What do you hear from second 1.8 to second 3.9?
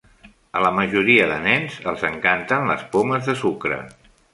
els encanten les pomes de sucre